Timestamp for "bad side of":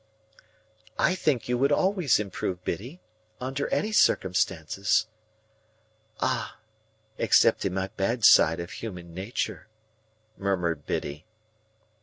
7.89-8.71